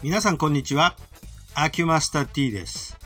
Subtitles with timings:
[0.00, 0.94] 皆さんこんにちは。
[1.56, 2.96] アキュマスタ T です。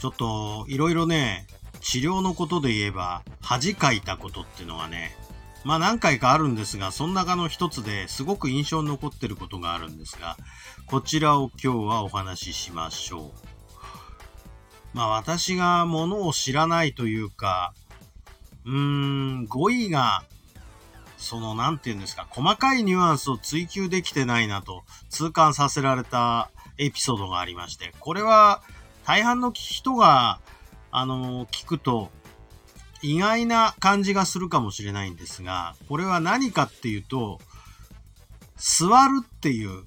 [0.00, 1.46] ちょっと、いろいろね、
[1.80, 5.16] 治療のことで言えば、恥かいたことってのはね、
[5.62, 10.36] まあ何回かあるんですが、その中の一つですごく印象に残ってることがあるんですが、
[10.86, 13.30] こちらを今日はお話ししましょう。
[14.92, 17.74] まあ私がものを知らないというか、
[18.64, 20.24] うーん、語彙が
[21.20, 28.62] その、なんて言うんですか、細かいニュアンスを追求できてないなと痛感させられたエピソードがありまして、これは
[29.06, 30.40] 大半の人が、
[30.90, 32.10] あの、聞くと
[33.02, 37.40] 意外な感じがするかもしれないんですが、これは何かっていうと、
[38.56, 39.84] 座るっていう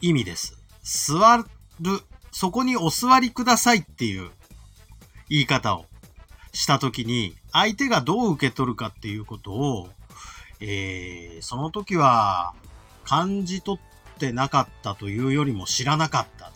[0.00, 0.56] 意味です。
[0.82, 1.44] 座る、
[2.30, 4.30] そこにお座りくださいっていう
[5.28, 5.86] 言い方を
[6.52, 9.90] したときに、相手がどう受け取るかっていうことを、
[10.60, 12.54] えー、その時は
[13.04, 16.52] 感じ取ってなかったというよりも知らなかったと。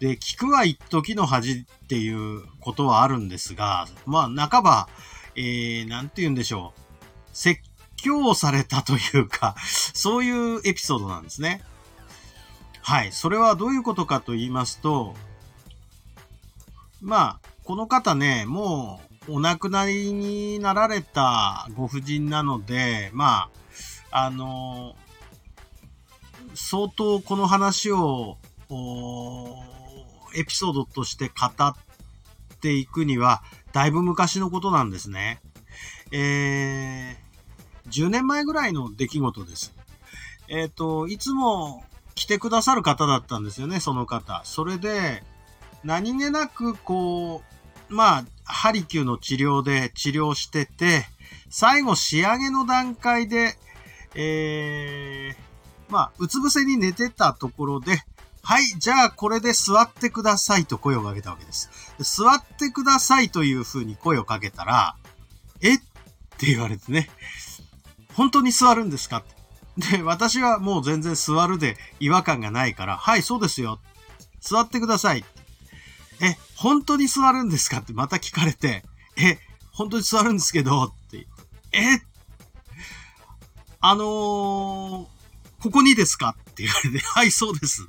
[0.00, 4.88] で、聞くは一時の恥っていうことはあるんですが、まあ、半ば、
[5.34, 6.80] えー、なんて言うんでしょう。
[7.32, 7.60] 説
[7.96, 9.56] 教されたというか、
[9.94, 11.62] そういうエピソードなんですね。
[12.82, 13.12] はい。
[13.12, 15.14] それはどういうことかと言いますと、
[17.00, 23.48] まあ、この方ね、もう、お亡くなりになられたご婦人なので、ま
[24.12, 24.96] あ、あの、
[26.54, 28.38] 相当この話を、
[30.34, 31.74] エピソードとして語っ
[32.60, 35.40] ていくには、だいぶ昔のことなんですね。
[36.12, 37.16] えー、
[37.90, 39.74] 10年前ぐらいの出来事です。
[40.48, 44.40] えっ、ー、と、いつも来てくださる方だったんですよね、その方。
[44.44, 45.22] それで、
[45.84, 47.42] 何気なくこ
[47.90, 51.04] う、まあ、ハリキューの治療で治療してて、
[51.50, 53.54] 最後仕上げの段階で、
[54.14, 58.02] えー、まあ、うつ伏せに寝てたところで、
[58.42, 61.68] はい、じゃあこれで座ってくださいと声をかけたわけです。
[61.98, 64.96] で座ってくださいという風に声をかけたら、
[65.60, 65.74] え？
[65.74, 65.78] っ
[66.38, 67.10] て言われてね、
[68.14, 69.24] 本当に座るんですか？
[69.76, 73.80] で、私はもう全然座るで違和感がないから、はい、そうですよ。
[74.40, 75.24] 座ってください。
[76.20, 78.84] え、本当に座るんですかってまた聞かれて、
[79.16, 79.38] え、
[79.72, 81.26] 本当に座るんですけど、って。
[81.72, 82.00] え、
[83.80, 85.06] あのー、
[85.62, 87.86] ここにですかって言われて、 はい、そうです。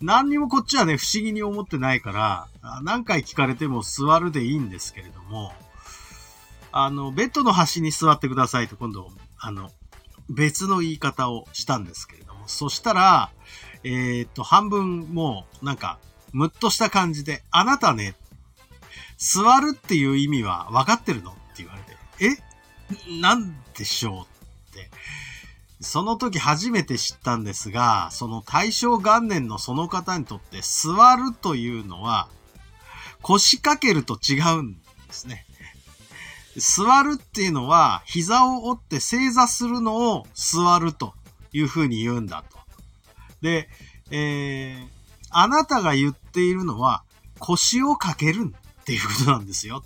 [0.00, 2.48] 何にもこっちはね、不思議に思ってないから、
[2.82, 5.54] 何回聞かれても座るでいいんですけれども、
[6.72, 9.70] あの、ベッドの端に座ってくださいと今度、あの、
[10.28, 13.30] 別の言い方をしたんですけれども、そしたら、
[13.82, 15.98] えー、っと、半分もう、なんか、
[16.32, 18.14] むっとした感じで、あなたね、
[19.18, 21.30] 座るっていう意味は分かってるの？
[21.30, 21.96] って言われて、
[23.10, 23.20] え？
[23.20, 24.26] なんでしょ
[24.70, 24.90] うって。
[25.80, 32.28] その時初めて知ったんですが、その大正元年のその方にとって座るというのは
[33.22, 35.44] 腰掛けると違うんですね。
[36.56, 41.12] 座るっていうのは膝を折って正座するのを座ると
[41.52, 42.56] いうふうに言うんだと。
[43.42, 43.68] で、
[44.10, 44.88] えー、
[45.38, 47.02] あなたが言っているのは
[47.38, 49.84] 腰をかけるっていうことなんですよ。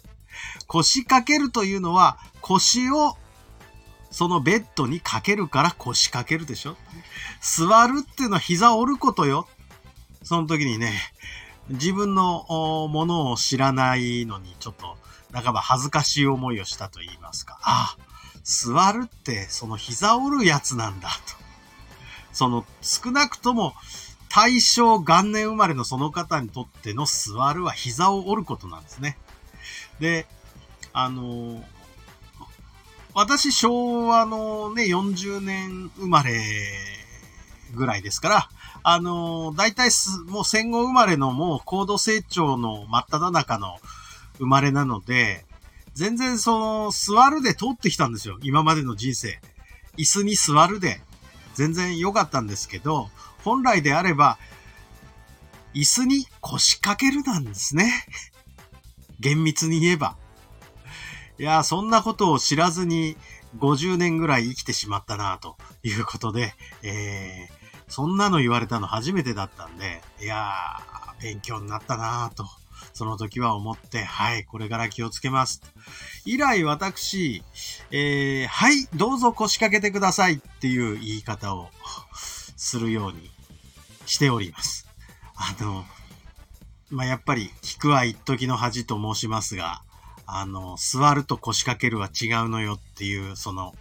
[0.68, 3.16] 腰掛けるというのは腰を
[4.12, 6.76] そのベッドにかけるから腰掛けるでしょ
[7.40, 9.48] 座るっていうのは膝折ることよ。
[10.22, 10.92] その時にね、
[11.68, 12.44] 自分の
[12.88, 14.96] ものを知らないのにちょっと
[15.32, 17.58] 半ば恥ずかしい思いをしたと言いますか。
[17.62, 18.02] ああ、
[18.44, 21.16] 座るってその膝折るやつなんだと。
[22.32, 23.74] その少なくとも
[24.30, 29.18] 大正元年生まれのその方にとっての座るは膝を折ることなんですね。
[29.98, 30.26] で、
[30.92, 31.62] あの
[33.12, 36.40] 私、昭和のね、40年生まれ
[37.74, 38.48] ぐらいですから、
[38.84, 39.90] あの、大体
[40.28, 43.78] もう戦後生まれのもう高度成長の真っ只中の
[44.38, 45.44] 生まれなので、
[45.94, 48.38] 全然その、座るで通ってきたんですよ。
[48.42, 49.40] 今までの人生。
[49.96, 51.00] 椅子に座るで、
[51.60, 53.10] 全然良かったんですけど、
[53.44, 54.38] 本来であれば、
[55.74, 57.92] 椅子に腰掛けるなんですね。
[59.20, 60.16] 厳密に言えば。
[61.38, 63.14] いや、そんなことを知らずに
[63.58, 72.46] 50年ぐらい生きてしまったなということで、えー、そんなの言われたの初めてだったんで、いやー、勉強になったなと、
[72.92, 75.62] その時は思って、はい、これから気をつけます。
[76.24, 77.42] 以来私、
[77.90, 81.68] えー、はい、どうぞ腰掛けてくださいっていう言い方を
[82.56, 83.30] するように
[84.06, 84.86] しております。
[85.34, 85.84] あの、
[86.90, 89.82] まあ、やっぱり、聞くは一時の恥と申しますが、
[90.26, 93.74] あの、座ると腰掛けるは違うのよっていう、その、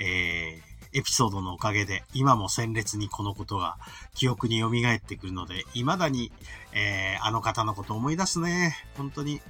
[0.00, 3.76] えー、エピソードのおかげで、今も鮮烈にこのことが
[4.14, 6.32] 記憶に蘇ってくるので、未だに、
[6.72, 8.74] えー、あの方のことを思い出すね。
[8.96, 9.42] 本当に。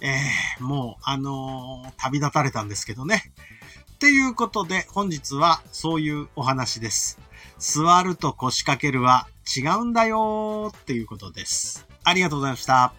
[0.00, 3.32] えー、もう、あのー、旅立たれたんですけどね。
[3.94, 7.18] っていうことで、本日はそういうお話です。
[7.58, 11.88] 座ると腰掛けるは違うんだよっていうことです。
[12.04, 12.94] ありがとうございました。